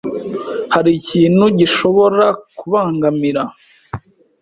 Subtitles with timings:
[0.73, 2.25] hari ikintu gishobora
[2.57, 3.43] kubangamira